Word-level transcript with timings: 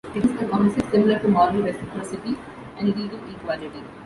It 0.15 0.25
is 0.25 0.31
a 0.41 0.47
concept 0.49 0.89
similar 0.89 1.19
to 1.19 1.27
moral 1.27 1.61
reciprocity 1.61 2.35
and 2.79 2.87
legal 2.97 3.19
equality. 3.29 3.83